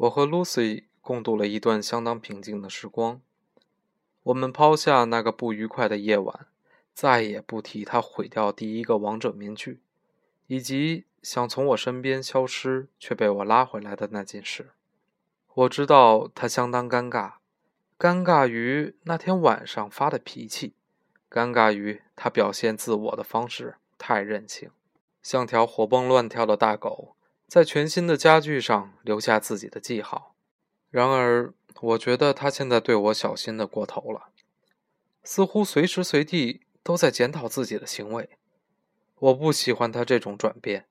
[0.00, 3.20] 我和 Lucy 共度了一段相当平静的时光。
[4.22, 6.46] 我们抛下那个不愉快的夜晚，
[6.94, 9.80] 再也不提他毁掉第一个王者面具，
[10.46, 14.70] 以及想从我身边消失却被我拉回来的那件事。
[15.52, 17.32] 我知道他相当尴尬，
[17.98, 20.72] 尴尬于那天晚上发的脾气，
[21.30, 24.70] 尴尬于他表现自我的方式太任性，
[25.22, 27.16] 像条活蹦乱跳的大狗，
[27.50, 30.34] 在全新的家具上留下自己的记号。
[30.90, 31.52] 然而。
[31.82, 34.28] 我觉得他现在对我小心的过头了，
[35.24, 38.28] 似乎随时随地都在检讨自己的行为。
[39.14, 40.84] 我不喜欢他这种转变，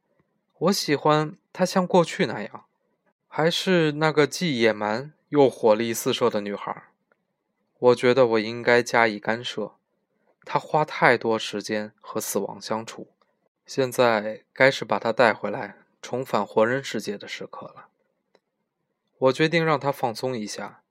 [0.57, 2.65] 我喜欢他像过去那样，
[3.27, 6.85] 还是那个既野蛮又火力四射的女孩。
[7.77, 9.73] 我觉得我应该加以干涉。
[10.43, 13.09] 他花太多时间和死亡相处，
[13.67, 17.89] 现在该是把他带回来，重返活人世界的时刻了。
[19.17, 20.81] 我决定让他放松一下。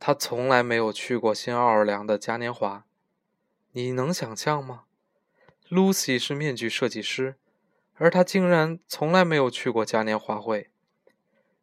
[0.00, 2.84] 他从来没有去过新奥尔良的嘉年华，
[3.72, 4.84] 你能想象吗
[5.70, 7.34] ？Lucy 是面具设计师，
[7.94, 10.70] 而他竟然从来没有去过嘉年华会。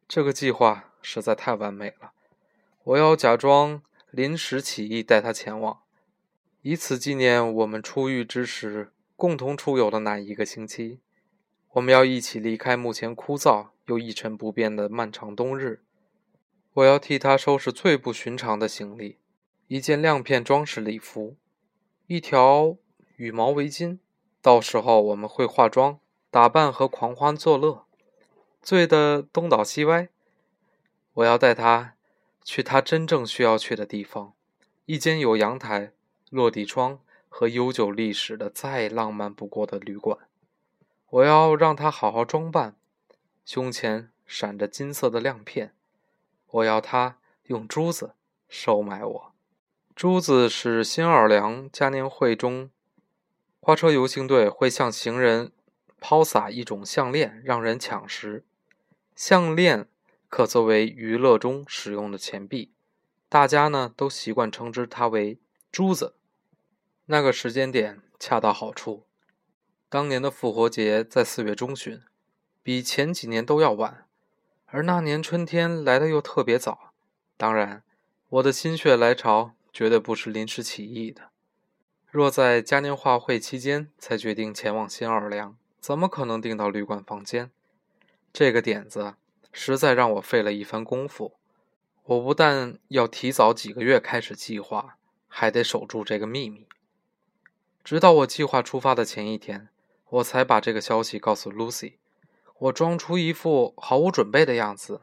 [0.06, 2.12] 这个计划实在太完美了。
[2.84, 5.80] 我要假装临时起意带他前往，
[6.60, 11.00] 以此纪念我们出狱之时共同出游的那一个星期。
[11.76, 15.82] 我们要一起离开目前枯燥又一成不变的漫长冬日。
[16.72, 19.18] 我要替他收拾最不寻常的行李：
[19.68, 21.36] 一件亮片装饰礼服，
[22.06, 22.78] 一条
[23.16, 23.98] 羽毛围巾。
[24.40, 25.98] 到时候我们会化妆、
[26.30, 27.84] 打扮和狂欢作乐，
[28.62, 30.08] 醉得东倒西歪。
[31.12, 31.96] 我要带他
[32.42, 34.32] 去他真正需要去的地方：
[34.86, 35.92] 一间有阳台、
[36.30, 40.18] 落地窗和悠久历史的再浪漫不过的旅馆。
[41.08, 42.76] 我要让他好好装扮，
[43.44, 45.74] 胸前闪着金色的亮片。
[46.48, 48.14] 我要他用珠子
[48.48, 49.32] 收买我。
[49.94, 52.70] 珠子是新奥尔良嘉年会中，
[53.60, 55.52] 花车游行队会向行人
[56.00, 58.44] 抛洒一种项链，让人抢食。
[59.14, 59.88] 项链
[60.28, 62.72] 可作为娱乐中使用的钱币，
[63.28, 65.38] 大家呢都习惯称之它为
[65.70, 66.16] 珠子。
[67.06, 69.05] 那个时间点恰到好处。
[69.88, 72.00] 当年的复活节在四月中旬，
[72.60, 74.04] 比前几年都要晚。
[74.66, 76.92] 而那年春天来的又特别早，
[77.36, 77.84] 当然，
[78.28, 81.30] 我的心血来潮绝对不是临时起意的。
[82.10, 87.52] 若在嘉年华会期间才决定前往新奥尔良，怎么可能订到旅馆房间？
[88.32, 89.14] 这个点子
[89.52, 91.34] 实在让我费了一番功夫。
[92.02, 94.96] 我不但要提早几个月开始计划，
[95.28, 96.66] 还得守住这个秘密。
[97.84, 99.68] 直到我计划出发的前一天，
[100.08, 101.94] 我才把这个消息告诉 Lucy。
[102.58, 105.02] 我装出一副毫无准备的样子，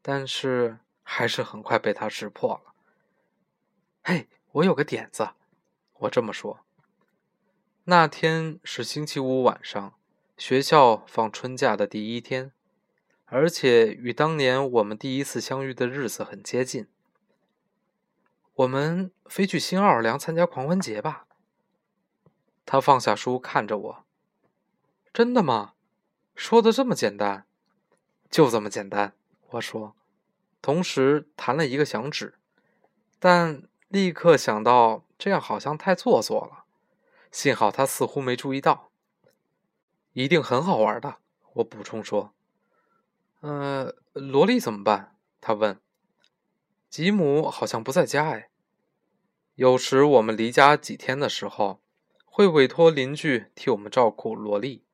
[0.00, 2.72] 但是还是很快被他识破了。
[4.04, 5.30] 嘿，我有个点子，
[6.00, 6.60] 我这么说。
[7.84, 9.94] 那天是星期五晚上，
[10.36, 12.52] 学校放春假的第一天，
[13.24, 16.86] 而且与当年我们第一次相遇的日子很接近。
[18.54, 21.26] 我们飞去新奥尔良参加狂欢节吧。
[22.64, 24.04] 他放下书，看着我。
[25.18, 25.72] 真的吗？
[26.36, 27.44] 说的这么简单，
[28.30, 29.14] 就这么简单。
[29.50, 29.96] 我说，
[30.62, 32.38] 同时弹了一个响指，
[33.18, 36.66] 但立刻想到这样好像太做作了。
[37.32, 38.92] 幸好他似乎没注意到。
[40.12, 41.16] 一定很好玩的，
[41.54, 42.32] 我补充说。
[43.40, 45.16] 呃，萝莉怎么办？
[45.40, 45.80] 他问。
[46.88, 48.50] 吉姆好像不在家哎。
[49.56, 51.80] 有时我们离家几天的时候，
[52.24, 54.84] 会委托邻居替我们照顾萝莉。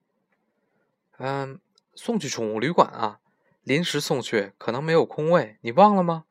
[1.18, 1.60] 嗯，
[1.94, 3.20] 送去宠物旅馆啊，
[3.62, 6.24] 临时送去，可能没有空位，你忘了吗？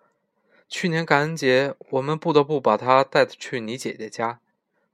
[0.68, 4.40] 去年感恩节，我们不得不把它带去你姐姐家。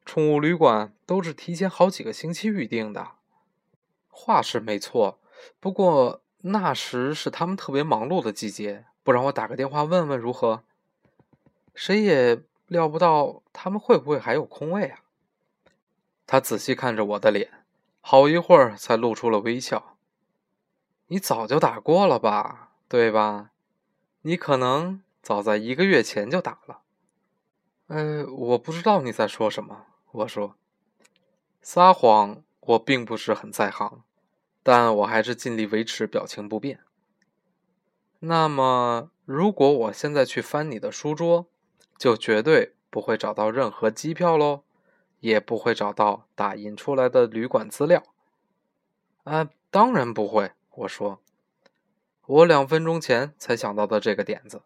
[0.05, 3.11] 宠物旅馆都是提前好几个星期预定的。
[4.09, 5.19] 话是没错，
[5.59, 10.63] 不过那时是他们特别忙碌的季节，不然我打个电话问问如何？
[11.73, 14.99] 谁也料不到他们会不会还有空位啊。
[16.27, 17.58] 他仔细看着我的脸。
[18.01, 19.97] 好一会儿才露出了微笑。
[21.07, 23.51] 你早就打过了吧，对吧？
[24.21, 26.81] 你可能早在一个月前就打了。
[27.87, 29.87] 呃，我不知道你在说什么。
[30.11, 30.55] 我说，
[31.61, 34.03] 撒谎我并不是很在行，
[34.61, 36.81] 但我还是尽力维持表情不变。
[38.19, 41.47] 那么，如果我现在去翻你的书桌，
[41.97, 44.63] 就绝对不会找到任何机票喽。
[45.19, 48.03] 也不会找到打印出来的旅馆资料。
[49.23, 50.51] 啊，当然不会。
[50.69, 51.21] 我说，
[52.25, 54.61] 我两分钟前才想到的这个点子。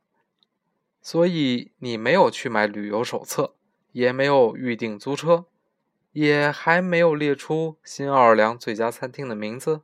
[1.02, 3.56] 所以你没有去买旅游手册，
[3.92, 5.46] 也没有预订租车，
[6.12, 9.82] 也还没有列出新奥尔良最佳餐厅的名字。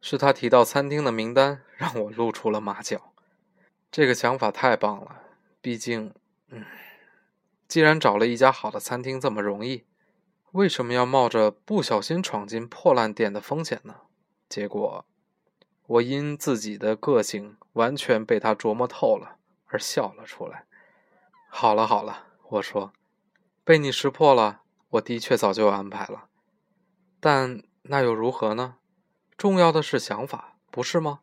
[0.00, 3.12] 是他提到餐厅的名单，让我露出了马脚。
[3.90, 5.22] 这个想法太棒了，
[5.60, 6.12] 毕竟，
[6.48, 6.64] 嗯，
[7.72, 9.86] 既然找了一家好的餐厅这么容易，
[10.50, 14.02] 为什么要冒着不小心闯进破烂店的风险呢？
[14.46, 15.06] 结果，
[15.86, 19.38] 我因自己的个性完全被他琢磨透了，
[19.68, 20.66] 而笑了出来。
[21.48, 22.92] 好了好了，我说，
[23.64, 24.60] 被你识破了，
[24.90, 26.26] 我的确早就安排了，
[27.20, 28.76] 但那又如何呢？
[29.38, 31.20] 重要的是想法，不是吗？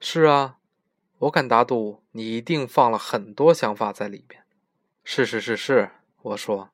[0.00, 0.56] 是啊，
[1.18, 4.41] 我敢打赌，你一定放了很多想法在里面。
[5.04, 5.90] 是是是是，
[6.22, 6.70] 我说，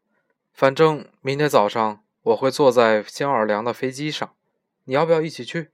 [0.52, 4.34] 反正明天早上我会坐在新奥尔良的飞机上，
[4.84, 5.70] 你要不要一起去？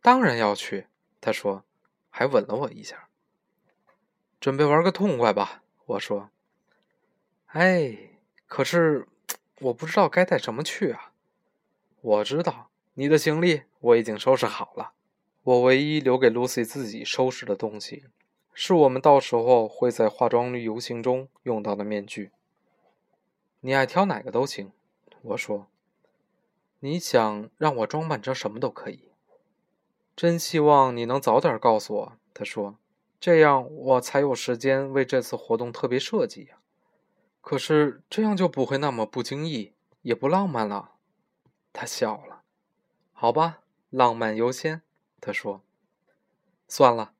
[0.00, 0.86] 当然要去，
[1.20, 1.64] 他说，
[2.10, 3.08] 还吻了我一下。
[4.40, 6.30] 准备玩个痛快吧，我说。
[7.46, 7.96] 哎，
[8.46, 9.06] 可是
[9.60, 11.12] 我不知道该带什么去啊。
[12.00, 12.70] 我知道。
[12.94, 14.92] 你的行李我已经收拾好了，
[15.44, 18.04] 我唯一留给 Lucy 自己收拾的东西，
[18.54, 22.30] 是我们到时候会在化妆游行中用到的面具。
[23.60, 24.72] 你爱挑哪个都行，
[25.22, 25.68] 我说。
[26.80, 29.12] 你想让我装扮成什么都可以。
[30.16, 32.76] 真希望你能早点告诉我，他说，
[33.20, 36.58] 这样我才有时间为这次活动特别设计呀。
[37.40, 39.72] 可是这样就不会那么不经意，
[40.02, 40.92] 也不浪漫了。
[41.72, 42.42] 他笑了。
[43.12, 44.82] 好吧，浪漫优先。
[45.20, 45.62] 他说
[46.66, 47.14] ：“算了，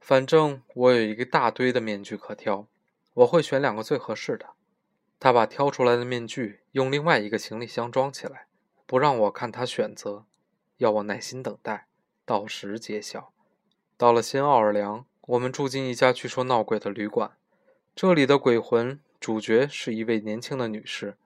[0.00, 2.66] 反正我有一个大堆的面具可挑，
[3.14, 4.50] 我会选两个最合适的。”
[5.18, 8.46] 他把挑出来的面具用另外一个行李箱装起来，
[8.86, 10.26] 不让我看他选择，
[10.76, 11.86] 要我耐心等待，
[12.24, 13.32] 到时揭晓。
[13.96, 17.32] 到了新奥尔良，我们住进一家据说闹鬼的旅馆。
[17.94, 21.16] 这里的鬼魂主角是一位年轻的女士。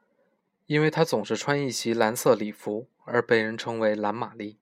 [0.67, 4.57] 因为她总是穿一袭蓝色礼服，而被人称为蓝玛丽。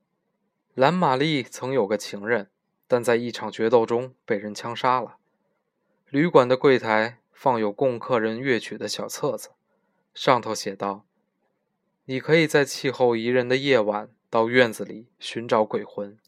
[0.73, 2.49] 蓝玛丽曾有个情人，
[2.89, 5.19] 但在一场决斗中被人枪杀了。
[6.11, 9.51] 旅馆的柜台放有供客人乐曲的小册子，
[10.13, 11.05] 上头写道
[12.07, 16.19] ：“你可以在气候宜人的夜晚到院子里寻找鬼魂，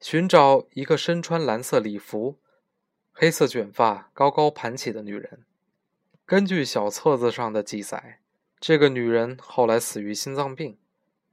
[0.00, 2.38] 寻找一个身穿蓝色礼服、
[3.12, 5.44] 黑色卷发、高高盘起的女人。”
[6.26, 8.18] 根据小册子上的记载。
[8.60, 10.78] 这个女人后来死于心脏病，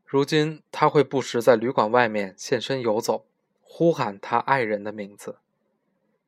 [0.05, 3.25] 如今她会不时在旅馆外面现身游走，
[3.73, 5.37] 呼喊他爱人的名字。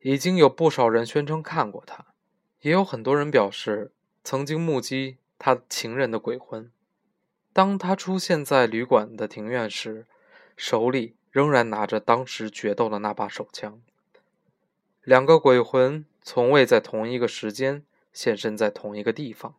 [0.00, 2.06] 已经有不少人宣称看过他，
[2.62, 3.92] 也有很多人表示
[4.24, 6.72] 曾经目击他情人的鬼魂。
[7.52, 10.06] 当他出现在旅馆的庭院时，
[10.56, 13.78] 手里仍然拿着当时决斗的那把手枪。
[15.02, 19.54] 两个鬼魂从未在同一个时间现身在同一个地方。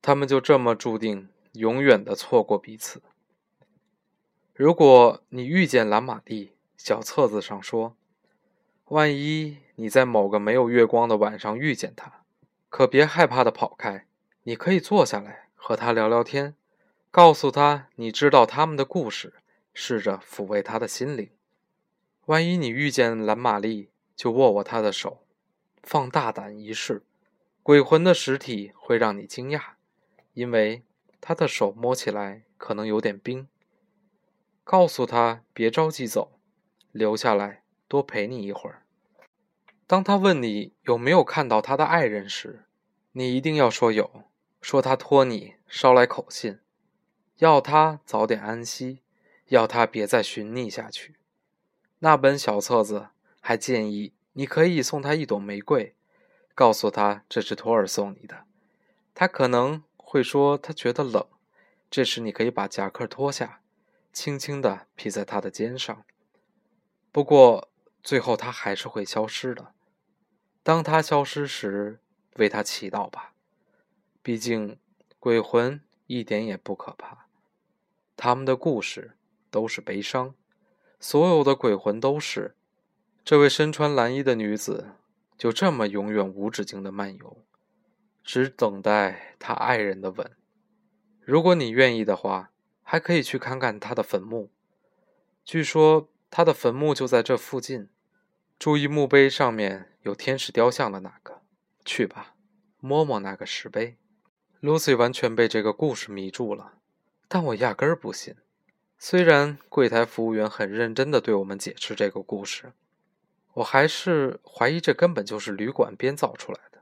[0.00, 3.00] 他们就这么注定永远的错过彼此。
[4.52, 6.52] 如果你遇见蓝玛丽，
[6.84, 7.96] 小册子上说，
[8.86, 12.24] 万一你在某个没有月光的晚上遇见他，
[12.68, 14.08] 可别害怕的跑开，
[14.42, 16.56] 你可以坐下来和他聊聊天，
[17.12, 19.34] 告诉他你知道他们的故事，
[19.72, 21.30] 试着抚慰他的心灵。
[22.24, 25.24] 万一你遇见蓝玛丽，就握握她的手，
[25.84, 27.04] 放大胆一试，
[27.62, 29.60] 鬼魂的实体会让你惊讶。
[30.34, 30.82] 因为
[31.20, 33.46] 他的手摸起来可能有点冰。
[34.64, 36.40] 告诉他别着急走，
[36.92, 38.84] 留下来多陪你一会儿。
[39.88, 42.66] 当他问你有没有看到他的爱人时，
[43.10, 44.22] 你一定要说有，
[44.60, 46.60] 说他托你捎来口信，
[47.38, 49.00] 要他早点安息，
[49.48, 51.16] 要他别再寻觅下去。
[51.98, 53.08] 那本小册子
[53.40, 55.96] 还建议你可以送他一朵玫瑰，
[56.54, 58.44] 告诉他这是托尔送你的，
[59.14, 59.82] 他可能。
[60.04, 61.26] 会说他觉得冷，
[61.90, 63.62] 这时你可以把夹克脱下，
[64.12, 66.04] 轻轻地披在他的肩上。
[67.12, 67.70] 不过
[68.02, 69.72] 最后他还是会消失的。
[70.64, 72.00] 当他消失时，
[72.36, 73.34] 为他祈祷吧。
[74.22, 74.78] 毕竟
[75.18, 77.26] 鬼魂一点也不可怕，
[78.16, 79.16] 他们的故事
[79.50, 80.34] 都是悲伤，
[80.98, 82.56] 所有的鬼魂都是。
[83.24, 84.96] 这位身穿蓝衣的女子
[85.36, 87.44] 就这么永远无止境的漫游。
[88.24, 90.30] 只等待他爱人的吻。
[91.20, 92.52] 如果你愿意的话，
[92.84, 94.52] 还可以去看看他的坟墓。
[95.44, 97.90] 据说他的坟墓就在这附近。
[98.58, 101.42] 注意墓碑上面有天使雕像的那个。
[101.84, 102.34] 去吧，
[102.80, 103.98] 摸摸那个石碑。
[104.62, 106.78] Lucy 完全被这个故事迷住了，
[107.28, 108.34] 但我压根儿不信。
[108.98, 112.72] 虽然柜台服务员很认真的对我们解释这个故事，
[113.52, 116.78] 我还是怀疑这根本就是旅馆编造出来的。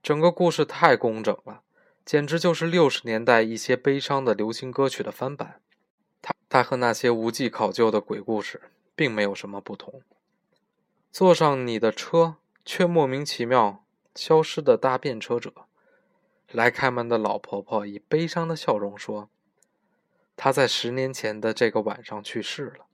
[0.00, 1.62] 整个故事太工整了，
[2.04, 5.60] 简直就是六十年代一些悲伤的流行歌曲的翻版。
[6.22, 8.60] 它它和那些无迹考究的鬼故事
[8.96, 10.02] 并没有什么不同。
[11.12, 13.84] 坐上你的车，却莫名其妙
[14.14, 15.52] 消失的搭便车者。
[16.50, 19.28] 来开门的老婆婆以悲伤的笑容说
[20.36, 22.86] ：“她在十年前的这个晚上去世了。”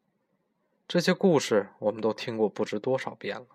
[0.88, 3.46] 这些故事我们都听过不知多少遍了。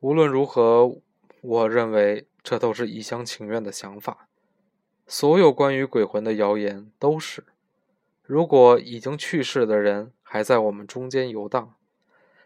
[0.00, 0.96] 无论如何，
[1.42, 4.28] 我认为这都是一厢情愿的想法。
[5.06, 7.44] 所有关于鬼魂的谣言都是：
[8.22, 11.74] 如果已经去世的人还在我们中间游荡，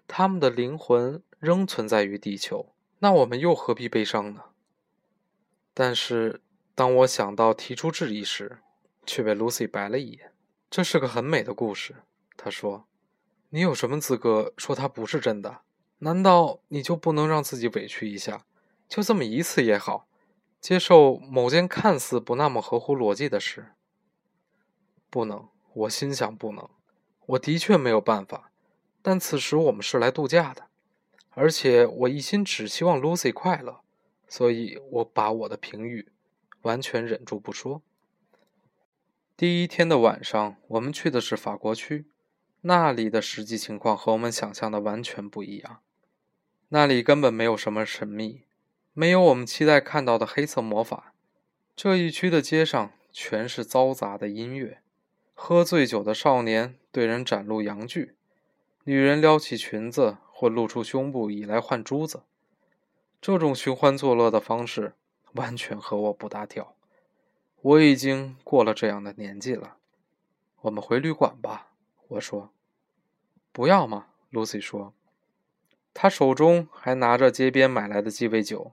[0.08, 4.44] 他们的灵魂仍存在于地球，那我们又何必悲伤呢？
[5.74, 6.40] 但是。
[6.76, 8.58] 当我想到提出质疑时，
[9.06, 10.32] 却被 Lucy 白了一眼。
[10.68, 11.94] 这是个很美的故事，
[12.36, 12.86] 她说
[13.50, 15.60] ：“你有什么资格说它不是真的？
[15.98, 18.44] 难道你就不能让自己委屈一下，
[18.88, 20.08] 就这么一次也好，
[20.60, 23.66] 接受某件看似不那么合乎逻辑的事？”
[25.08, 26.68] 不能，我心想不能。
[27.26, 28.50] 我的确没有办法，
[29.02, 30.66] 但此时我们是来度假的，
[31.30, 33.80] 而且我一心只希望 Lucy 快乐，
[34.28, 36.10] 所以我把我的评语。
[36.62, 37.82] 完全忍住不说。
[39.36, 42.06] 第一天的晚上，我们去的是法国区，
[42.62, 45.80] 那里的实际情况和我们想象的完全不一样。
[46.70, 48.44] 那里根本没有什么神秘，
[48.94, 51.12] 没有我们期待看到的黑色魔法。
[51.76, 54.80] 这一区的街上全是嘈杂的音乐，
[55.34, 58.14] 喝醉酒的少年对人展露阳具，
[58.84, 62.22] 女人撩起裙子或露出胸部以来换珠子。
[63.20, 64.94] 这种寻欢作乐的方式。
[65.34, 66.76] 完全和我不搭调，
[67.60, 69.78] 我已经过了这样的年纪了。
[70.60, 71.72] 我们回旅馆吧，
[72.06, 72.52] 我说。
[73.50, 74.94] 不要吗？Lucy 说。
[75.92, 78.70] 她手中还拿着街边买来的鸡尾酒，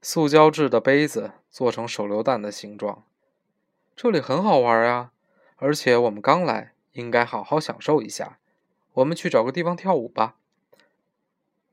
[0.00, 3.04] 塑胶制的杯子做成手榴弹的形状。
[3.94, 5.12] 这里很好玩啊，
[5.56, 8.38] 而且我们刚来，应该好好享受一下。
[8.94, 10.36] 我们去找个地方跳舞吧。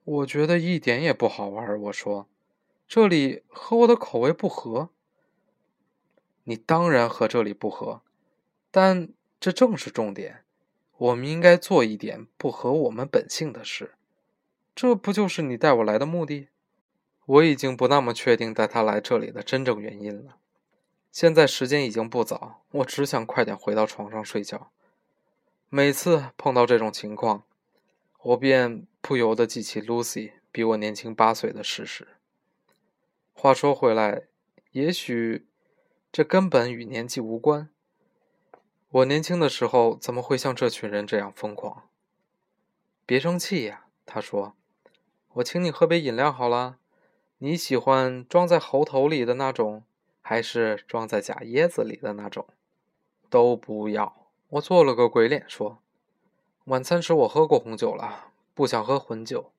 [0.04, 2.28] 我觉得一点也不好玩，我说。
[2.88, 4.90] 这里和我的口味不合，
[6.46, 8.02] 你当然和这里不合，
[8.72, 9.10] 但
[9.42, 10.46] 这正是重点。
[10.98, 13.96] 我们应该做一点不合我们本性的事，
[14.74, 16.48] 这不就是你带我来的目的？
[17.26, 20.38] 我已经不那么确定带他来这里的真正原因了。
[21.12, 24.72] 现在时间已经不早，我只想快点回到床上睡觉。
[25.70, 27.44] 每次碰到这种情况，
[28.22, 32.08] 我便不由得记起 Lucy 比我年轻八岁的事实。
[33.34, 34.24] 话说回来，
[34.72, 35.46] 也许
[36.10, 37.70] 这根本与年纪无关。
[38.90, 41.90] 我年轻的时候怎么会像这群人这样疯狂？
[43.06, 44.56] 别生气呀，他说
[45.36, 46.78] ：“我请你喝杯饮料好了。
[47.40, 49.84] 你喜欢装在猴头里的那种，
[50.22, 52.48] 还是装在假椰子里的那种？
[53.30, 54.16] 都不要。”
[54.50, 55.80] 我做了个鬼脸说
[56.66, 59.52] ：“晚餐时我喝过红酒了，不想喝混酒。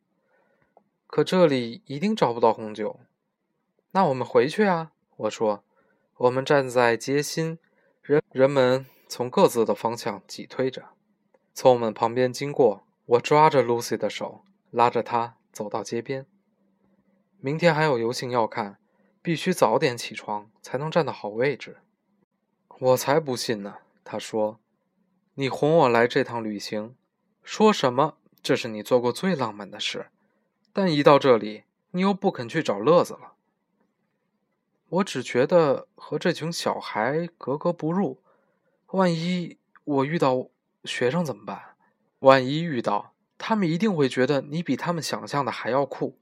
[1.07, 3.00] 可这里一定找不到红酒。”
[3.92, 4.92] 那我们回去啊！
[5.16, 5.62] 我说，
[6.16, 7.59] 我们站在街心，
[8.02, 10.90] 人人们从各自的方向挤推着，
[11.52, 12.85] 从我们旁边经过。
[13.07, 16.26] 我抓着 Lucy 的手，拉着她走到街边。
[17.40, 18.78] 明天还有游行要看，
[19.23, 21.78] 必须早点起床才能站到好位置。
[22.78, 23.76] 我才不信呢！
[24.04, 24.61] 他说
[25.40, 26.97] ：“你哄我来这趟旅行，
[27.45, 30.09] 说什么这是你做过最浪漫的事，
[30.73, 33.35] 但一到这里，你又不肯去找乐子了。”
[34.90, 38.21] 我只觉得和这群小孩格格不入。
[38.88, 40.49] 万一我遇到
[40.83, 41.76] 学生怎么办？
[42.18, 46.18] 万一遇到，他们一定会觉得你比他们想象的还要酷。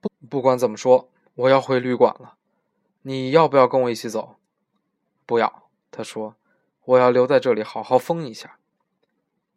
[0.00, 2.34] 不，不管怎么说，我要回旅馆了。
[3.02, 4.34] 你要不要跟我一起走？
[5.24, 6.34] 不要，他说。
[6.84, 8.58] 我要留在这里好好疯一下。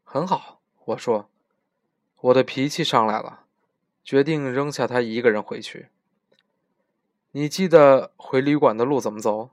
[0.03, 1.29] 很好，我说。
[2.21, 3.45] 我的脾气上来了，
[4.03, 5.89] 决定扔下他一个人回去。
[7.31, 9.51] 你记得回旅馆的路怎么走？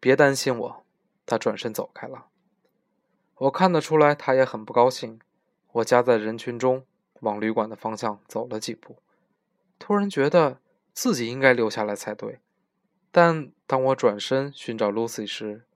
[0.00, 0.84] 别担心我。
[1.26, 2.28] 他转身走开了。
[3.34, 5.20] 我看得出来，他也很不高兴。
[5.72, 6.86] 我夹在人群中，
[7.20, 8.96] 往旅馆的方向走了几步，
[9.78, 10.60] 突然觉得
[10.94, 12.40] 自己应该留下来才对。
[13.12, 15.66] 但当我转身寻找 Lucy 时，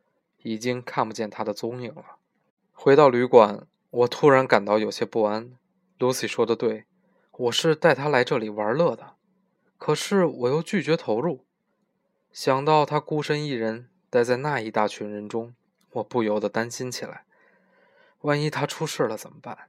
[0.43, 2.17] 已经看不见他的踪影了。
[2.73, 5.53] 回到旅馆，我突然感到有些不安。
[5.99, 6.87] Lucy 说的对，
[7.33, 9.15] 我是带他来这里玩乐的。
[9.79, 11.45] 可是我又拒绝投入。
[12.33, 15.55] 想到他孤身一人待在那一大群人中，
[15.91, 17.25] 我不由得担心起来。
[18.21, 19.69] 万一他出事了怎么办？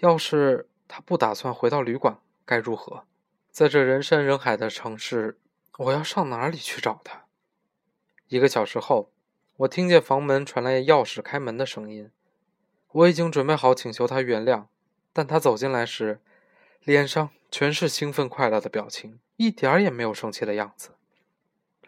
[0.00, 3.04] 要是他不打算回到旅馆，该如何？
[3.52, 5.38] 在这人山人海的城市，
[5.78, 7.26] 我要上哪里去找他？
[8.26, 9.11] 一个小时后，
[9.62, 12.10] 我听见房门传来钥匙开门的声音。
[12.90, 14.66] 我已经准备好请求他原谅，
[15.12, 16.20] 但他走进来时，
[16.82, 20.90] 脸上全是兴奋快乐的表情，一点儿也没有生气的样子。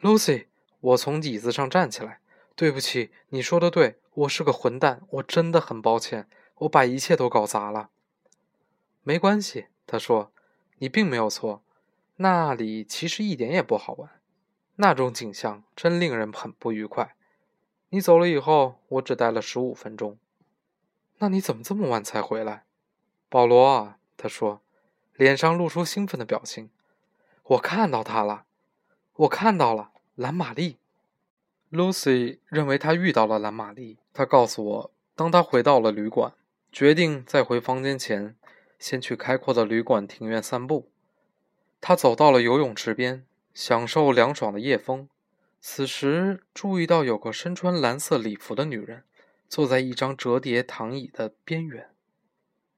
[0.02, 0.46] Lucy，
[0.80, 2.20] 我从椅子上站起来。
[2.54, 6.28] 对不起，你说的对，我是个混蛋，我真的很抱歉，
[6.58, 7.90] 我把一切都搞砸了。
[9.02, 10.30] 没关系，他说，
[10.78, 11.64] 你并没有错，
[12.18, 14.08] 那里其实一点也不好玩，
[14.76, 17.16] 那种景象真令人很不愉快。
[17.94, 20.18] 你走了以后，我只待了十五分钟。
[21.18, 22.64] 那你怎么这么晚才回来，
[23.28, 23.98] 保罗啊？
[24.16, 24.60] 他说，
[25.14, 26.70] 脸上露出兴奋的表情。
[27.44, 28.46] 我看到他了，
[29.12, 30.78] 我看到了蓝玛丽。
[31.70, 33.98] Lucy 认为他遇到了蓝玛丽。
[34.12, 36.32] 他告诉我，当他回到了旅馆，
[36.72, 38.34] 决定在回房间前，
[38.76, 40.90] 先去开阔的旅馆庭院散步。
[41.80, 43.24] 他走到了游泳池边，
[43.54, 45.08] 享受凉爽的夜风。
[45.66, 49.04] 此时，注意到有个身穿蓝色礼服的女人，
[49.48, 51.88] 坐在一张折叠躺椅的边缘。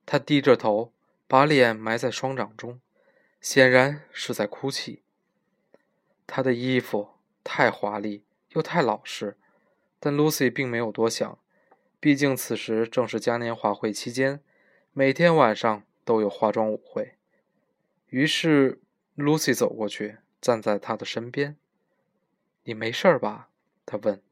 [0.06, 0.92] 她低着头，
[1.26, 2.80] 把脸埋在双掌中，
[3.40, 5.02] 显然是在哭泣。
[6.28, 7.08] 她的衣服
[7.42, 8.22] 太华丽。
[8.50, 9.36] 又太老实，
[9.98, 11.40] 但 Lucy 并没有多想，
[11.98, 14.40] 毕竟此时正是嘉年华会期间，
[14.92, 17.16] 每天晚上都有化妆舞会。
[18.10, 18.80] 于是
[19.16, 21.56] ，Lucy 走过去，站在他的身边。
[22.66, 23.48] “你没事吧？”
[23.84, 24.22] 他问。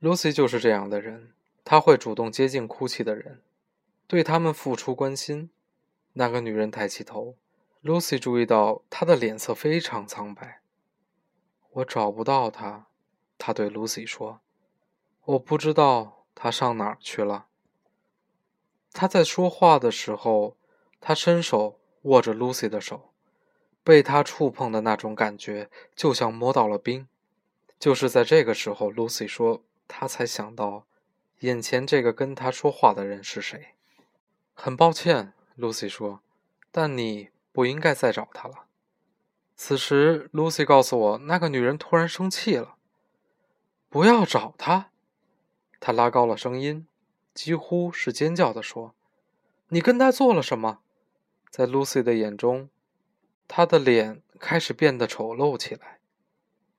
[0.00, 1.32] Lucy 就是这样的人，
[1.64, 3.42] 他会主动接近哭泣的人，
[4.06, 5.50] 对他们付出关心。
[6.12, 7.36] 那个女人抬起头
[7.82, 10.60] ，Lucy 注意到她的脸色非常苍白。
[11.72, 12.86] 我找不到她。
[13.38, 14.40] 她对 Lucy 说
[15.24, 17.46] ：“我不知道她上哪儿去了。”
[18.92, 20.56] 她在说话的时候，
[21.00, 23.12] 她伸手握着 Lucy 的手，
[23.82, 27.08] 被他触碰的那种感觉就像摸到了冰。
[27.78, 30.86] 就是在这个时候，Lucy 说：“她才想到，
[31.40, 33.74] 眼前这个跟她说话的人是谁。”
[34.54, 36.20] 很抱歉，Lucy 说
[36.72, 38.64] ：“但你不应该再找他了。”
[39.54, 42.76] 此时，Lucy 告诉我，那个女人突然生气了。
[43.88, 44.90] 不要找他！
[45.78, 46.86] 他拉高了声音，
[47.32, 48.94] 几乎是尖叫的说
[49.68, 50.80] ：“你跟他做了什么？”
[51.48, 52.68] 在 Lucy 的眼中，
[53.46, 55.95] 他的脸开始变得丑陋起来。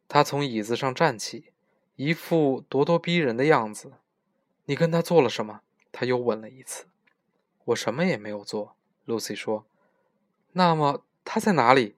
[0.07, 1.51] 他从椅子上站起，
[1.95, 3.93] 一副咄咄逼人的样子。
[4.65, 6.85] “你跟他做了什么？”他又问了一次。
[7.65, 8.75] “我什么也没有做。
[9.05, 9.65] ”Lucy 说。
[10.53, 11.95] “那么他在哪里？”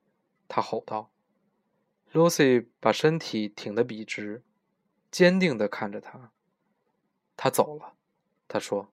[0.48, 1.12] 他吼道。
[2.12, 4.44] Lucy 把身体挺得笔直。
[5.12, 6.32] 坚定地看着他，
[7.36, 7.96] 他走了。
[8.48, 8.92] 他说：“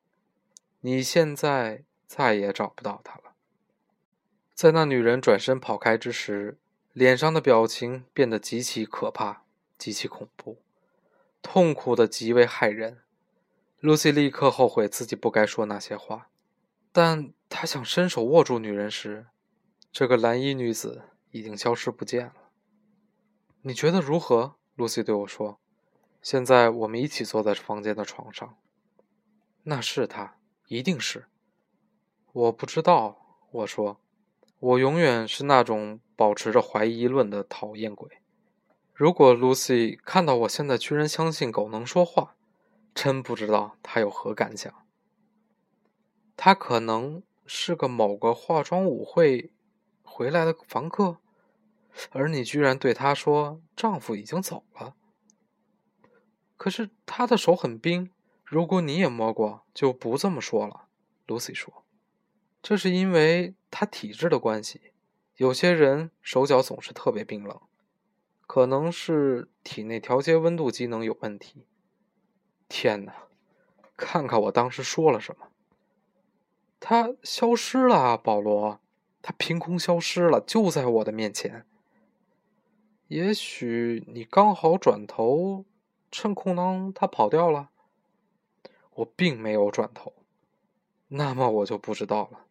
[0.80, 3.34] 你现在再也找不到他了。”
[4.54, 6.58] 在那女人转身跑开之时，
[6.96, 9.42] 脸上的表情变得极其可怕、
[9.76, 10.62] 极其恐怖，
[11.42, 13.02] 痛苦的极为骇人。
[13.80, 16.30] 露西立刻后悔自己不该说那些话，
[16.92, 19.26] 但她想伸手握住女人时，
[19.92, 22.32] 这个蓝衣女子已经消失不见了。
[23.60, 24.56] 你觉得如何？
[24.74, 25.60] 露西对我说。
[26.22, 28.56] 现在我们一起坐在房间的床上。
[29.64, 31.26] 那是她，一定是。
[32.32, 34.00] 我不知道，我说，
[34.58, 38.18] 我永远是那种保持着怀疑论的讨厌鬼。
[38.94, 42.34] 如果 Lucy 看到我现在居然相信狗能说话，
[42.94, 44.72] 真不知道她有何感想。
[46.38, 49.50] 他可能是个某个化妆舞会
[50.02, 51.18] 回来的房客，
[52.10, 54.94] 而你居然对他说丈夫已经走了。
[56.56, 58.10] 可是他的手很冰，
[58.44, 60.88] 如果你也摸过，就不这么说了。
[61.26, 61.84] ”Lucy 说
[62.68, 64.90] ，“这是因为他体质的关系，
[65.36, 67.60] 有些人手脚总是特别冰冷，
[68.44, 71.64] 可能是体内调节温度机能有问题。”
[72.68, 73.28] 天哪，
[73.96, 75.46] 看看我当时说了什么！
[76.80, 78.80] 他消失了，保罗，
[79.22, 81.64] 他凭空消失了，就在我的面前。
[83.06, 85.64] 也许你刚好转头。
[86.10, 87.70] 趁空当，他跑掉了。
[88.94, 90.12] 我并没有转头，
[91.06, 92.45] 那么我就不知道了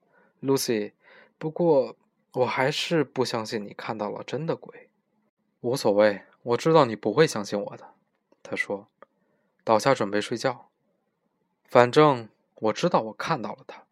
[0.45, 0.93] ，Lucy。
[1.38, 1.97] 不过
[2.34, 4.89] 我还是不相信你看到了真的鬼。
[5.62, 7.95] 无所谓，我知道你不会相信我的。
[8.43, 8.88] 他说，
[9.63, 10.69] 倒下准备睡觉。
[11.63, 13.86] 反正我知道我看到了他。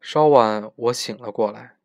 [0.00, 1.76] 稍晚，我醒了过来，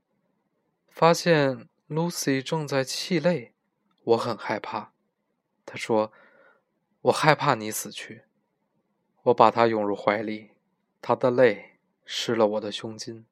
[0.90, 3.54] 发现 Lucy 正在泣泪，
[4.04, 4.94] 我很害怕。
[5.66, 6.12] 他说。
[7.04, 8.24] 我害怕你死去，
[9.24, 10.52] 我把他拥入怀里，
[11.02, 13.26] 他的泪湿了我的胸襟。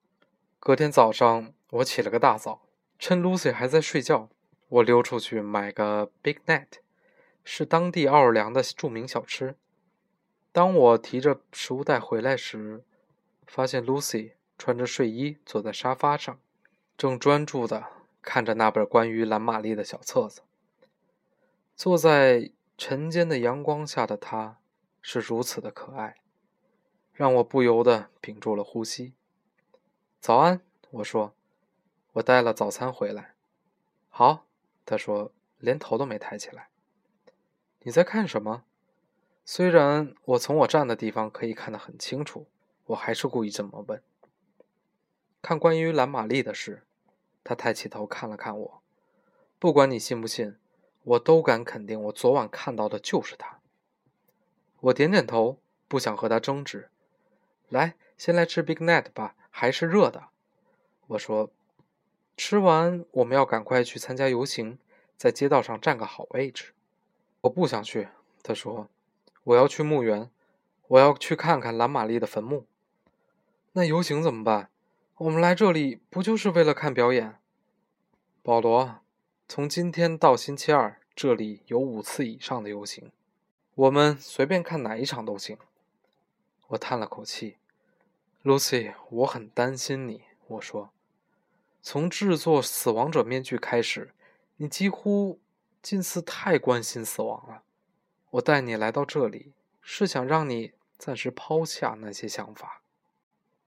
[0.67, 2.67] 隔天早上，我起了个大早，
[2.99, 4.27] 趁 Lucy 还在睡觉，
[4.67, 6.67] 我溜出去买个 Big Net，
[7.45, 9.55] 是当地奥尔良的著名小吃。
[10.51, 12.83] 当我提着食物袋回来时，
[13.45, 16.37] 发现 Lucy 穿着睡衣坐在沙发上，
[16.97, 17.85] 正专注地
[18.21, 20.41] 看着那本关于蓝玛丽的小册子。
[21.77, 24.57] 坐在晨间的阳光下的她，
[25.01, 26.17] 是如此的可爱，
[27.13, 29.13] 让我不由得屏住了呼吸。
[30.27, 30.59] 早安，
[30.89, 31.33] 我说，
[32.11, 33.35] 我带了早餐回来。
[34.09, 34.45] 好，
[34.85, 36.67] 他说，连头都没抬起来。
[37.83, 38.65] 你在看什么？
[39.45, 42.45] 虽然我从我站的地方可以看得很清楚，
[42.87, 44.03] 我还是故意这么问。
[45.41, 46.83] 看关于蓝玛丽的事，
[47.45, 48.81] 他抬起头看了看我。
[49.57, 50.57] 不管你信不信，
[51.05, 53.61] 我都敢肯定，我昨晚看到的就是他。
[54.81, 56.89] 我点点头，不想和他争执。
[57.69, 60.27] 来，先来吃 Big Net 吧，还是热的。
[61.07, 61.49] 我说，
[62.37, 64.77] 吃完我们要赶快去参加游行，
[65.17, 66.75] 在街道上占个好位置。
[67.41, 68.09] 我不想去，
[68.43, 68.87] 他说。
[69.45, 70.29] 我要去墓园，
[70.89, 72.67] 我要去看看蓝玛丽的坟墓。
[73.71, 74.69] 那游行怎么办？
[75.15, 77.39] 我们来这里不就是为了看表演？
[78.43, 78.99] 保罗，
[79.47, 83.11] 从今天到星期二，这里有五次以上的游行，
[83.73, 85.57] 我们随便看哪一场都行。
[86.67, 87.57] 我叹了口气
[88.47, 90.23] ，Lucy，我很担心你。
[90.47, 90.93] 我说，
[91.81, 94.13] 从制作死亡者面具开始，
[94.55, 95.41] 你几乎
[95.81, 97.63] 近似太关心死亡了。
[98.29, 102.81] 我带你来到这里，是想让你暂时抛下那些想法。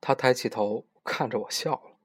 [0.01, 1.97] 他抬起头看着我笑了，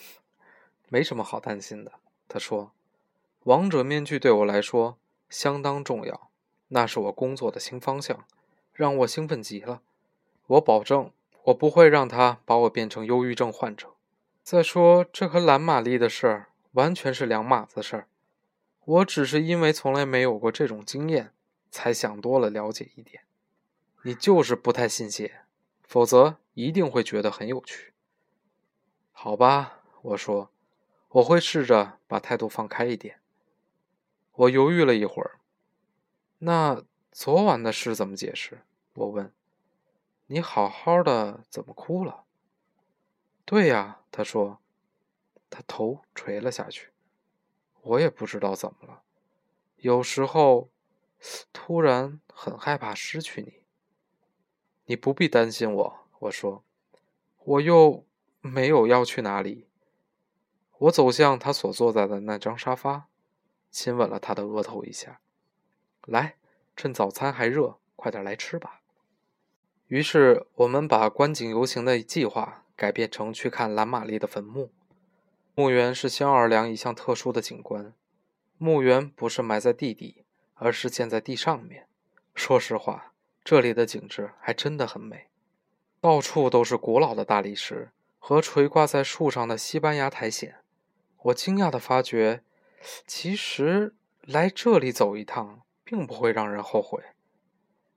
[0.88, 1.92] 没什么好担心的。
[2.26, 2.72] 他说
[3.44, 4.96] ：“王者面具对我来说
[5.28, 6.30] 相当重要，
[6.68, 8.24] 那是我工作的新方向，
[8.72, 9.82] 让我兴奋极了。
[10.46, 11.12] 我保证，
[11.44, 13.94] 我不会让他把我变成忧郁症患者。
[14.42, 18.08] 再说，这和蓝玛丽的事儿完全是两码子事儿。
[18.84, 21.32] 我只是因为从来没有过这种经验。”
[21.74, 23.22] 才想多了，了解一点。
[24.02, 25.40] 你就是不太信邪，
[25.84, 27.94] 否则一定会觉得很有趣。
[29.10, 30.50] 好吧，我说，
[31.08, 33.20] 我会试着把态度放开一点。
[34.32, 35.38] 我犹豫了一会儿。
[36.40, 38.60] 那昨晚的事怎么解释？
[38.92, 39.32] 我问。
[40.32, 42.24] 你好好的，怎么哭了？
[43.44, 44.60] 对呀，他说。
[45.50, 46.88] 他头垂了下去。
[47.82, 49.02] 我也不知道怎么了。
[49.76, 50.70] 有时候。
[51.52, 53.62] 突然很害怕失去你。
[54.86, 56.64] 你不必担心我，我说，
[57.44, 58.04] 我又
[58.40, 59.68] 没有要去哪里。
[60.78, 63.06] 我走向他所坐在的那张沙发，
[63.70, 65.20] 亲吻了他的额头一下。
[66.06, 66.38] 来，
[66.74, 68.81] 趁早餐还热，快点来吃吧。
[69.92, 74.70] 于是我们把观景游行的计划改变成去看蓝玛丽的坟墓。
[75.54, 77.92] 墓园是新奥尔良一项特殊的景观。
[78.56, 80.24] 墓园不是埋在地底。
[80.54, 81.88] 而是建在地上面。
[82.36, 85.26] 说实话，这里的景致还真的很美，
[86.00, 90.62] 到处都是古老的大理石和垂挂在树上的西班牙苔藓。
[91.24, 92.44] 我惊讶地发觉，
[93.08, 97.02] 其实来这里走一趟并不会让人后悔。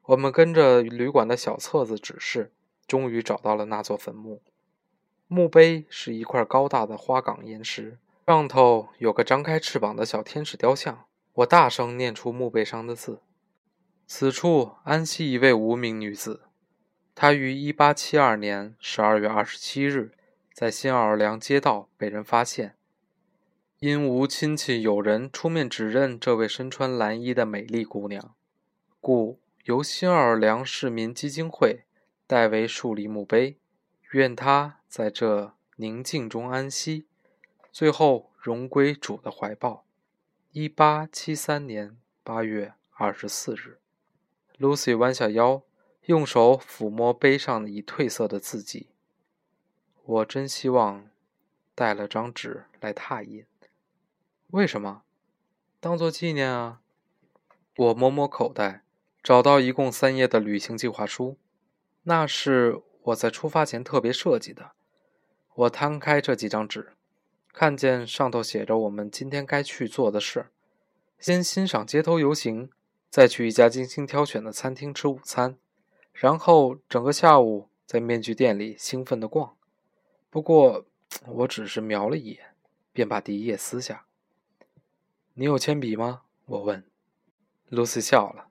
[0.08, 2.52] 我们跟着旅馆的小册子指示，
[2.86, 4.42] 终于找到了那座坟墓。
[5.28, 11.06] 墓碑是一块高大的花岗岩石，上头有个张开翅膀的小天使雕像。
[11.34, 13.20] 我大声念出墓碑上的字
[14.06, 16.44] ：“此处安息一位无名女子，
[17.16, 20.12] 她于1872年12月27日
[20.54, 22.76] 在新奥尔良街道被人发现。
[23.80, 28.34] 因无亲戚友人出面指认这位身穿蓝衣的美丽姑娘，
[29.02, 31.86] 故由新奥尔良市民基金会
[32.28, 33.58] 代为树立墓碑，
[34.12, 37.08] 愿他在这宁静中安息，
[37.72, 39.84] 最后荣归主的怀抱。”
[40.54, 43.80] 一八七三年八月二十四日
[44.60, 45.64] ，Lucy 弯下腰，
[46.06, 48.90] 用手抚摸碑上已褪色的字迹。
[50.04, 51.10] 我真希望
[51.74, 53.44] 带了张纸来拓印。
[54.52, 55.02] 为什么？
[55.80, 56.82] 当做纪念啊！
[57.76, 58.85] 我摸摸口袋，
[59.26, 61.40] 找到一共三页的旅行计划书，
[62.04, 64.74] 那是我在出发前特别设计的。
[65.56, 66.94] 我摊开这几张纸。
[67.52, 70.52] 看见上头写着我们今天该去做的事：
[71.18, 72.70] 先欣赏街头游行，
[73.10, 75.58] 再去一家精心挑选的餐厅吃午餐，
[76.14, 79.56] 然后整个下午在面具店里兴奋地逛。
[80.30, 80.86] 不过，
[81.26, 82.54] 我只是瞄了一眼，
[82.94, 84.06] 便把第一页撕下。
[85.34, 86.22] 你有铅笔吗？
[86.46, 86.86] 我问。
[87.70, 88.50] 露丝笑了，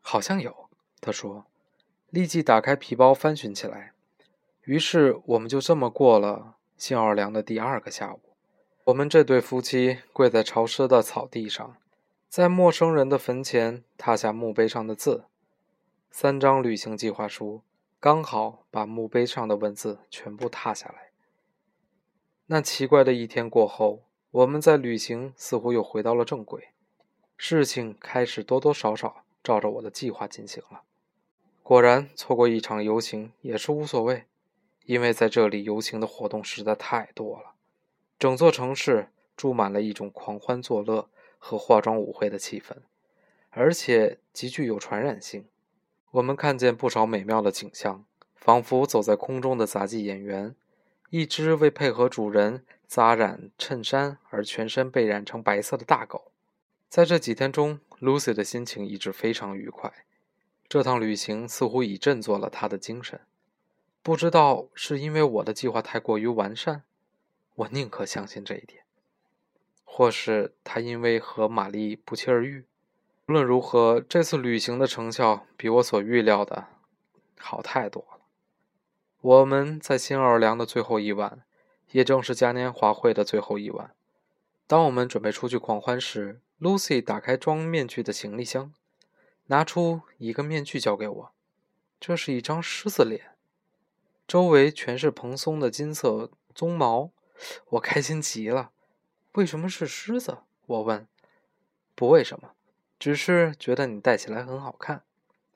[0.00, 0.68] 好像有。
[1.00, 1.46] 他说
[2.10, 3.92] ：“立即打开皮包翻寻起来。
[4.64, 8.20] 于是，我们就这么过了新奥尔良的第二个下午。
[8.84, 11.76] 我们这对夫妻跪在潮湿的草地上，
[12.28, 15.24] 在陌生人的坟前踏下墓碑上的字。
[16.10, 17.62] 三张旅行计划书
[18.00, 21.10] 刚好把墓碑上的文字全部踏下来。
[22.46, 26.70] 那奇怪的一天过后，我们在旅行似乎又回到了正轨，
[27.36, 30.82] 事情开始多多少少照着我的计划进行了。
[31.62, 34.24] 果然，错过一场游行也是无所谓。
[34.86, 37.52] 因为在这里游行的活动实在太多了，
[38.18, 42.78] 整座城市住满了一种狂欢作乐和化妆舞会的气氛，
[43.50, 45.46] 而且极具有传染性。
[46.10, 50.56] 我们看见不少美妙的景象，仿佛走在空中的杂技演员，
[51.10, 56.32] 一只为配合主人扎染衬衫而全身被染成白色的大狗。
[56.88, 59.92] 在这几天中，Lucy 的心情一直非常愉快，
[60.68, 63.20] 这趟旅行似乎已振作了她的精神。
[64.02, 66.82] 不知道是因为我的计划太过于完善，
[67.54, 68.82] 我宁可相信这一点；
[69.84, 72.64] 或是他因为和玛丽不期而遇。
[73.26, 76.68] 无论如何，这次旅行的成效比我所预料的
[77.38, 78.20] 好太多了。
[79.20, 81.42] 我们在新奥尔良的最后一晚，
[81.92, 83.94] 也正是嘉年华会的最后一晚。
[84.66, 88.72] 当我们准备出去狂欢时，Lucy 打开装面具的行李箱，
[89.46, 91.32] 拿出一个面具交给我。
[91.98, 93.32] 这是一张狮子脸。
[94.28, 97.10] 周围全是蓬松的金色鬃毛，
[97.70, 98.70] 我开心极了。
[99.32, 100.38] 为什么是狮子？
[100.66, 101.06] 我问。
[101.94, 102.52] 不为什么，
[102.98, 105.02] 只是觉得你戴起来很好看。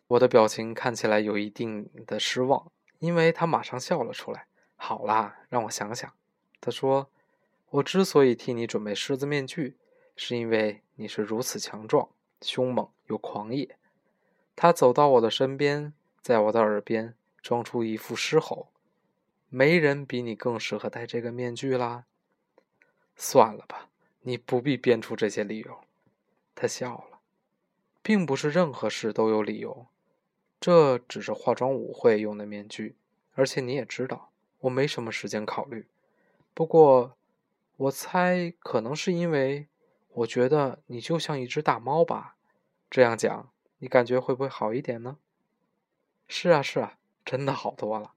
[0.08, 4.46] 我的表情看起来有一定的失望，因为他马上笑了出来。
[4.76, 6.12] 好啦，让我想想。
[6.60, 7.10] 他说
[7.70, 9.76] ：“我之所以替你准备狮子面具，
[10.16, 12.08] 是因为你是如此强壮、
[12.40, 13.76] 凶猛又狂野。”
[14.56, 17.14] 他走到我的身边，在我的耳边。
[17.42, 18.68] 装出一副狮吼，
[19.50, 22.06] 没人比你更适合戴这个面具啦。
[23.16, 23.90] 算了吧，
[24.22, 25.80] 你不必编出这些理由。
[26.54, 27.18] 他笑了，
[28.02, 29.88] 并不是任何事都有理由，
[30.58, 32.96] 这只是化妆舞会用的面具，
[33.34, 35.86] 而且你也知道，我没什么时间考虑。
[36.54, 37.14] 不过，
[37.76, 39.66] 我猜可能是因为
[40.14, 42.36] 我觉得你就像一只大猫吧。
[42.90, 45.18] 这样讲，你感觉会不会好一点呢？
[46.26, 46.98] 是啊，是啊。
[47.24, 48.12] 真的好多了，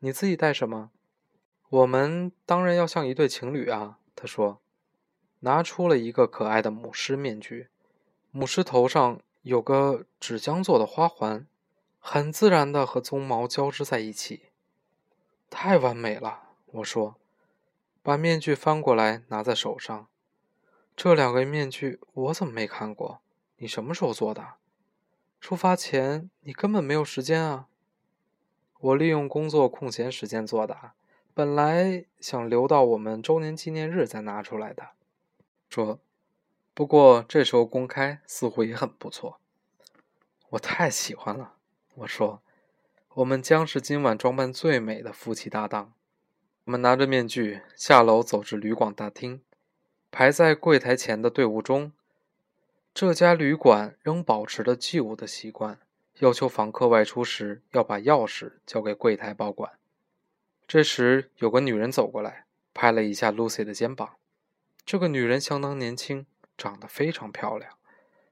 [0.00, 0.90] 你自己戴什么？
[1.68, 4.00] 我们当然要像一对情侣啊。
[4.16, 4.60] 他说，
[5.38, 7.68] 拿出了一个可爱的母狮面具，
[8.32, 11.46] 母狮头上有个纸浆做的花环，
[12.00, 14.46] 很自然的和鬃毛交织在一起，
[15.48, 16.48] 太完美了。
[16.66, 17.14] 我说，
[18.02, 20.08] 把面具翻过来拿在手上，
[20.96, 23.20] 这两个面具我怎么没看过？
[23.56, 24.54] 你什么时候做的？
[25.40, 27.68] 出发前你根本没有时间啊。
[28.78, 30.92] 我利用工作空闲时间做的，
[31.34, 34.90] 本来想留到我们周年纪念日再拿出来的。
[35.68, 36.00] 说，
[36.72, 39.38] 不过这时候公开似乎也很不错。
[40.50, 41.54] 我太喜欢了。
[41.94, 42.42] 我说，
[43.14, 45.92] 我们将是今晚装扮最美的夫妻搭档。
[46.64, 49.42] 我们拿着面具下楼走至旅馆大厅，
[50.10, 51.92] 排在柜台前的队伍中。
[52.92, 55.78] 这家旅馆仍保持着旧的习惯。
[56.18, 59.72] 要求房客外出时要把钥匙交给柜台保管。
[60.68, 62.44] 这时，有个女人走过来，
[62.74, 64.16] 拍了一下 Lucy 的肩膀。
[64.84, 66.26] 这个女人相当年轻，
[66.58, 67.78] 长得非常漂亮。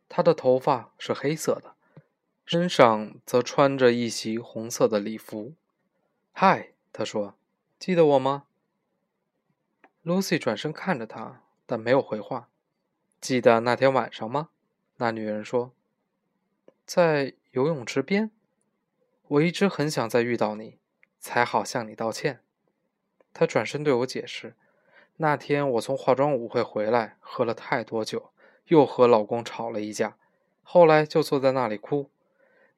[0.09, 1.77] 她的头发是黑色的，
[2.45, 5.55] 身上则穿着一袭红色的礼服。
[6.33, 7.37] “嗨，”她说
[7.81, 8.45] ，“记得我吗
[10.05, 12.49] ？”Lucy 转身看着她，但没有回话。
[13.21, 14.49] “记得那天晚上吗？”
[14.99, 15.71] 那女人说
[16.85, 18.31] ，“在。”游泳池边，
[19.27, 20.79] 我一直很想再遇到你，
[21.19, 22.41] 才好向你道歉。
[23.33, 24.55] 他转身对我解释
[25.17, 28.31] ：“那天我从化妆舞会回来，喝了太多酒，
[28.67, 30.19] 又和老公吵了一架，
[30.63, 32.11] 后来就坐在那里哭。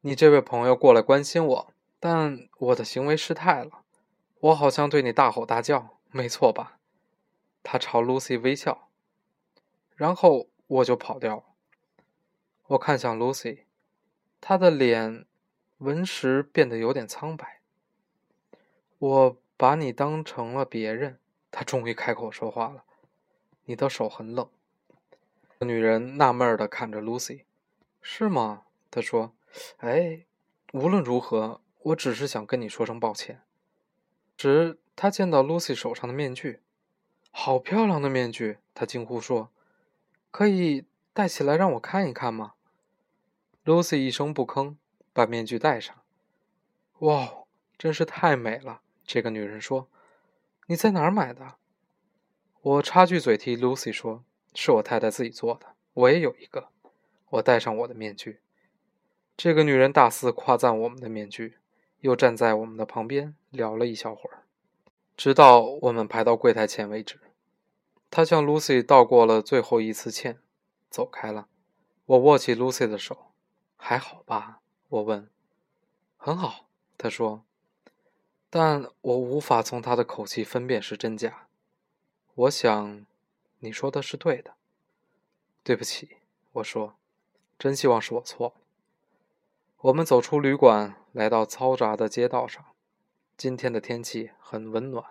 [0.03, 3.83] 你这位朋友过来关心我，但我的行为失态了，
[4.39, 6.79] 我好像对你大吼大叫，没错吧？”
[7.63, 8.89] 他朝 Lucy 微笑，
[9.97, 11.45] 然后我就跑掉了。
[12.69, 13.65] 我看向 Lucy。
[14.41, 15.27] 他的脸
[15.79, 17.61] 纹时变得有点苍白。
[18.99, 21.19] 我把你当成了别人。
[21.51, 22.85] 他终于开口说话了
[23.67, 24.49] ：“你的手很冷。”
[25.61, 27.43] 女人纳闷的看着 Lucy：“
[28.01, 29.35] 是吗？”他说
[29.79, 30.25] ：“哎，
[30.73, 33.43] 无论如何，我只是想跟你说声抱歉。”
[34.39, 36.61] 时，他见到 Lucy 手上的面具，
[37.31, 38.59] 好漂亮的面具！
[38.75, 39.51] 他惊呼说
[40.31, 42.55] ：“可以戴起来让我看一看吗？”
[43.65, 44.77] Lucy 一声不吭，
[45.13, 45.97] 把面具戴上。
[47.01, 47.45] 哇，
[47.79, 48.83] 真是太美了！
[49.05, 49.89] 这个女人说
[50.67, 51.57] ：“你在哪儿买的？”
[52.63, 56.69] 我插句嘴替 Lucy 说：“是我太太自己做的，我也有一个。”
[57.31, 58.41] 我戴上我的面具。
[59.37, 61.59] 这个女人大肆夸赞我们的面具，
[62.01, 64.40] 又站在我们的旁边聊了一小会儿，
[65.23, 67.21] 直到我们排到柜台前为止。
[68.11, 70.41] 他向 Lucy 道过了最后一次歉，
[70.89, 71.47] 走开了。
[72.07, 73.27] 我握起 Lucy 的手，
[73.77, 74.63] 还好吧？
[74.89, 75.29] 我问。
[76.17, 77.45] 很好，他说。
[78.49, 81.49] 但我无法从他的口气分辨是真假。
[82.35, 83.05] 我想，
[83.59, 84.55] 你说的是对的。
[85.63, 86.17] 对不起，
[86.53, 86.95] 我说，
[87.59, 88.55] 真希望是我错了。
[89.83, 92.65] 我们走出旅馆，来到嘈杂的街道上。
[93.41, 95.03] 今天的天气很温暖。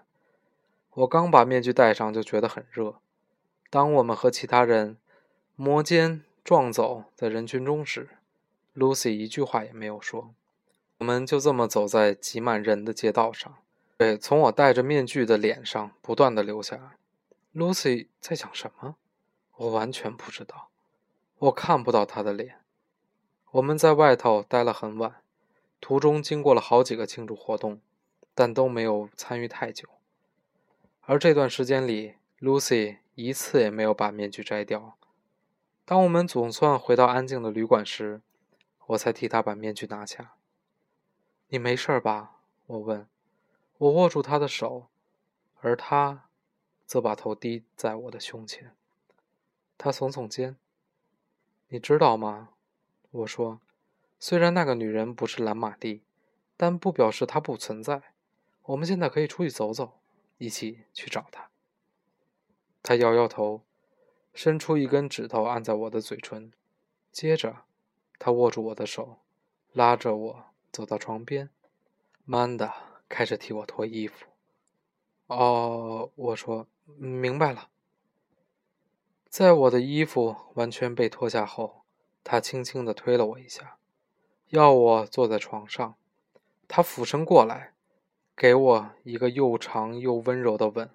[0.92, 3.00] 我刚把面具戴上，就觉得很热。
[3.72, 4.98] 当我们和其他人
[5.56, 8.10] 摩肩撞走在人群中时
[8.76, 10.36] ，Lucy 一句话也没有说。
[11.00, 13.52] 我们就这么走在挤满人的街道上，
[13.98, 16.98] 对，从我戴着面具的脸上不断的流下来。
[17.56, 18.98] Lucy 在想什么？
[19.56, 20.70] 我完全不知道。
[21.40, 22.60] 我看不到她的脸。
[23.50, 25.16] 我们在外头待了很晚，
[25.82, 27.82] 途中经过了好几个庆祝活动，
[28.40, 29.90] 但都没有参与太久。
[31.02, 34.98] 而这段时间里，Lucy 一次也没有把面具摘掉。
[35.84, 38.22] 当我们总算回到安静的旅馆时，
[38.86, 40.36] 我才替她把面具拿下。
[41.50, 42.38] 你没事吧？
[42.68, 43.06] 我问。
[43.78, 44.88] 我握住她的手，
[45.60, 46.30] 而她
[46.86, 48.74] 则把头低在我的胸前。
[49.78, 50.56] 她耸耸肩。
[51.68, 52.52] 你知道吗？
[53.12, 53.60] 我说
[54.18, 56.04] ：“虽然那个女人不是蓝玛蒂，
[56.56, 58.09] 但不表示她不存在。
[58.70, 60.00] 我们现在可以出去走走，
[60.38, 61.50] 一起去找他。”
[62.84, 63.64] 他摇摇头，
[64.34, 66.54] 伸出一根指头按在我的嘴唇，
[67.12, 67.64] 接着
[68.20, 69.18] 他握住我的手，
[69.74, 71.50] 拉着我走到床边。
[72.26, 74.28] 曼达开始替我脱衣服。
[75.26, 77.70] 哦，我说明白了。
[79.28, 81.82] 在我的衣服完全被脱下后。
[82.24, 83.80] 他轻轻地推了我一下，
[84.50, 85.96] 要我坐在床上。
[86.68, 87.74] 他俯身过来，
[88.40, 90.90] 给我一个又长又温柔的吻，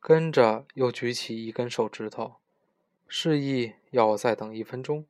[0.00, 2.36] 跟着又举起一根手指头，
[3.06, 5.04] 示意要我再等一分钟。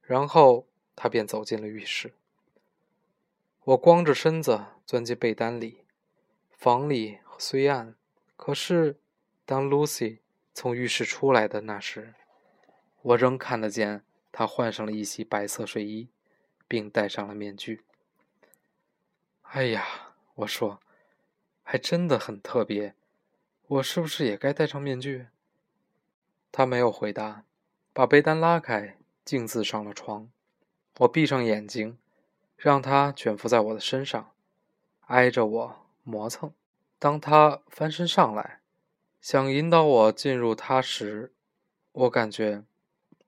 [0.00, 2.12] 然后他便走进了浴室。
[3.64, 5.82] 我光着身子钻进被单里。
[6.52, 7.96] 房里虽暗，
[8.36, 9.00] 可是
[9.44, 10.18] 当 Lucy
[10.54, 12.14] 从浴室出来的那时，
[13.02, 14.04] 我仍看得见。
[14.30, 16.10] 她换上了一袭白色睡衣，
[16.68, 17.82] 并戴上了面具。
[19.42, 20.09] 哎呀，
[20.40, 20.80] 我说，
[21.62, 22.94] 还真的很特别。
[23.66, 25.26] 我是不是也该戴上面具？
[26.50, 27.44] 他没有回答，
[27.92, 30.30] 把被单拉开，径自上了床。
[30.98, 31.98] 我闭上眼睛，
[32.56, 34.32] 让他卷伏在我的身上，
[35.06, 36.52] 挨着我磨蹭。
[36.98, 38.60] 当他翻身上来，
[39.20, 41.32] 想引导我进入他时，
[41.92, 42.64] 我感觉。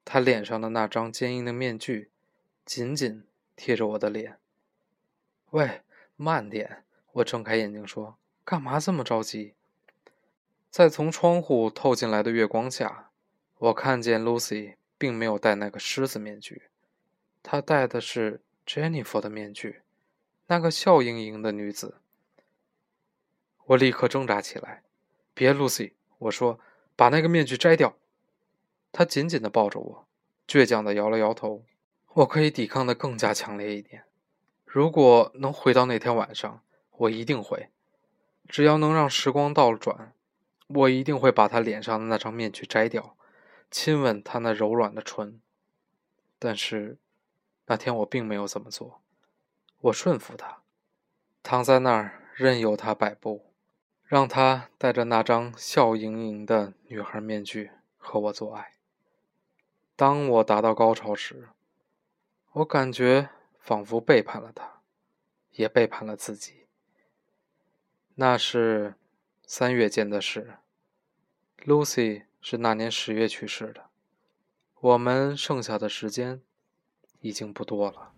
[0.05, 2.11] 他脸上的那张坚硬的面具，
[2.65, 4.39] 紧紧贴着我的脸。
[5.51, 5.83] 喂，
[6.17, 6.85] 慢点！
[7.13, 9.55] 我睁开眼睛说：“干嘛这么着急？”
[10.71, 13.11] 在从窗户透进来的月光下，
[13.59, 16.63] 我看见 Lucy 并没有戴那个狮子面具，
[17.43, 19.83] 她戴的是 Jennifer 的面具，
[20.47, 21.99] 那个笑盈盈的女子。
[23.67, 24.83] 我立刻挣扎起来
[25.35, 26.59] ：“别，Lucy！” 我说
[26.97, 27.97] ：“把那个面具摘掉。”
[28.91, 30.07] 他紧紧地抱着我，
[30.47, 31.65] 倔强地摇了摇头。
[32.15, 34.05] 我可以抵抗的更加强烈一点。
[34.67, 36.63] 如果能回到那天晚上，
[37.03, 37.71] 我一定会。
[38.49, 40.13] 只要能让时光倒转，
[40.67, 43.17] 我一定会把他脸上的那张面具摘掉，
[43.71, 45.41] 亲吻他那柔软的唇。
[46.39, 46.99] 但是，
[47.67, 49.01] 那天我并没有这么做。
[49.81, 50.63] 我顺服他，
[51.43, 53.53] 躺在那儿，任由他摆布，
[54.05, 58.73] 让他戴着那张笑盈盈的女孩面具和我做爱。
[59.97, 61.49] 当我达到高潮时，
[62.53, 64.83] 我感觉仿佛背叛了他，
[65.53, 66.62] 也背叛了自己。
[68.15, 68.95] 那是
[69.47, 70.59] 三月间的事
[71.65, 73.87] ，Lucy 是那年十月去世的。
[74.79, 76.43] 我们剩下的时间
[77.21, 78.12] 已经不多了。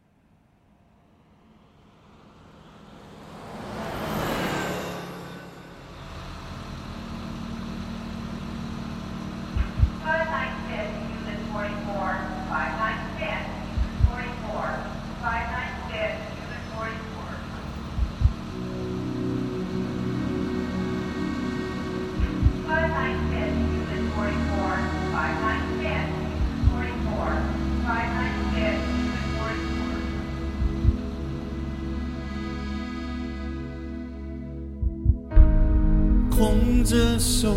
[36.85, 37.57] 着手，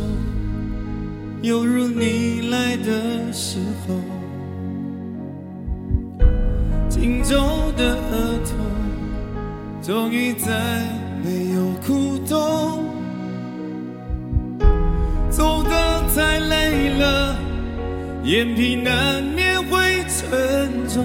[1.41, 3.95] 犹如你来的时候，
[6.87, 7.35] 荆州
[7.75, 8.55] 的额头，
[9.81, 10.81] 终于再
[11.21, 12.85] 没有苦痛，
[15.29, 17.35] 走得太累了，
[18.23, 21.03] 眼皮难免会沉重。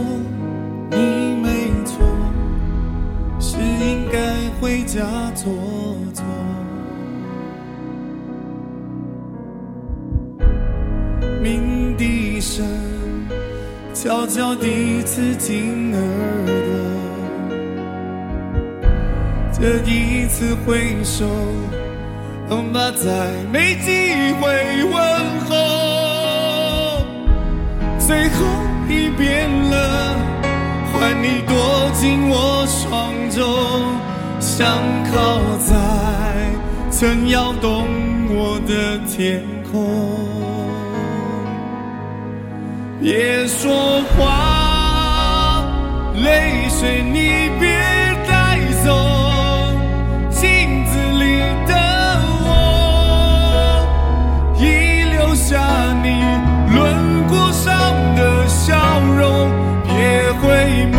[0.92, 0.96] 你
[1.42, 2.06] 没错，
[3.40, 5.02] 是应该回家
[5.34, 5.71] 坐。
[14.32, 16.00] 悄悄地刺进耳
[16.46, 17.60] 朵，
[19.52, 21.26] 这一次挥手，
[22.48, 24.48] 恐怕再没机会
[24.84, 24.94] 问
[25.44, 27.04] 候。
[27.98, 28.46] 最后
[28.88, 30.16] 一遍了，
[30.94, 33.44] 换你躲进我双肘，
[34.40, 34.80] 想
[35.12, 35.76] 靠在
[36.90, 37.86] 曾摇动
[38.30, 40.31] 我的天空。
[43.02, 45.64] 别说话，
[46.14, 47.68] 泪水你别
[48.28, 48.88] 带走，
[50.30, 51.74] 镜子里的
[52.46, 53.84] 我，
[54.56, 54.62] 已
[55.10, 55.58] 留下
[56.00, 56.22] 你
[56.72, 59.50] 轮廓上的笑容，
[59.82, 60.46] 别回
[60.92, 60.96] 眸，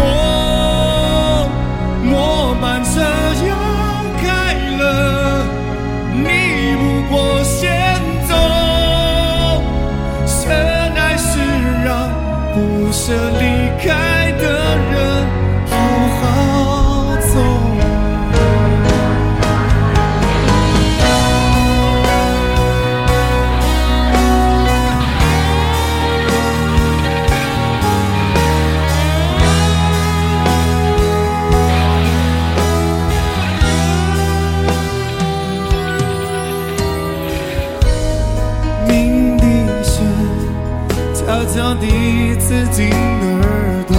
[41.79, 43.95] 第一次进耳朵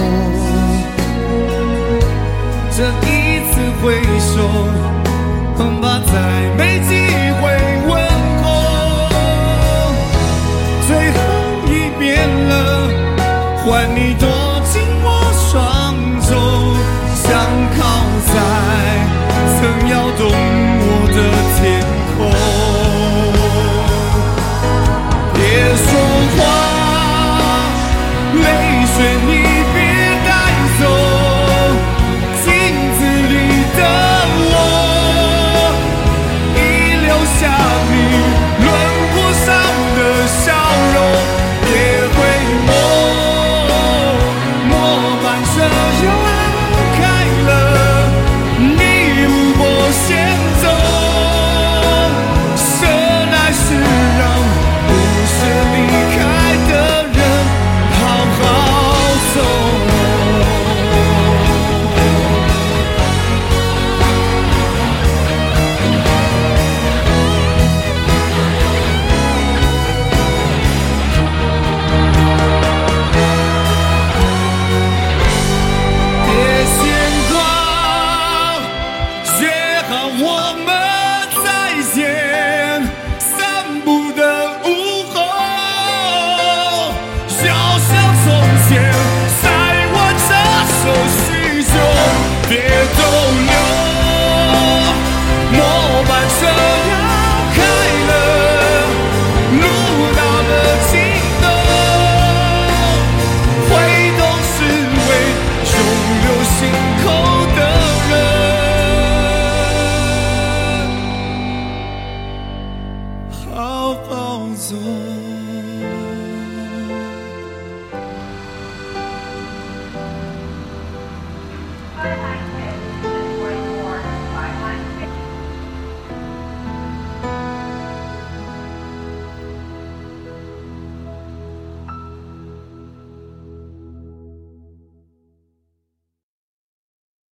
[2.71, 3.83] 这一次挥
[4.19, 4.33] 手
[5.57, 6.13] 恐怕再
[6.57, 6.89] 没机
[7.41, 7.43] 会
[7.87, 7.91] 问
[8.43, 8.45] 候
[10.87, 11.17] 最后
[11.67, 11.69] 一
[11.99, 12.03] 遍
[12.47, 12.51] 了
[13.57, 14.25] 换你躲
[14.71, 14.73] 进
[15.03, 15.07] 我
[15.49, 15.51] 双
[16.21, 16.29] 手
[17.13, 17.27] 想
[17.75, 17.79] 靠
[18.31, 18.33] 在
[19.59, 19.59] 曾
[19.89, 20.24] 要躲